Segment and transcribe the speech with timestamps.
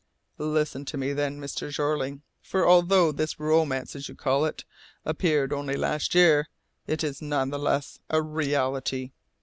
[0.39, 1.69] "Listen to me, then, Mr.
[1.69, 4.65] Jeorling, for although this 'romance' as you call it
[5.05, 6.47] appeared only last year,
[6.87, 9.11] it is none the less a reality.